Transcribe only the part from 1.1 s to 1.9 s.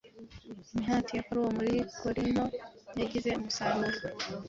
ya Pawulo muri